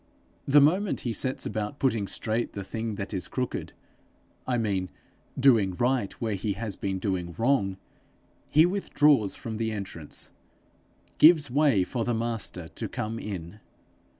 [0.47, 3.73] The moment he sets about putting straight the thing that is crooked
[4.47, 4.89] I mean
[5.39, 7.77] doing right where he has been doing wrong,
[8.49, 10.31] he withdraws from the entrance,
[11.19, 13.59] gives way for the Master to come in.